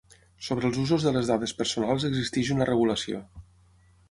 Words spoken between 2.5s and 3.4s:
una regulació.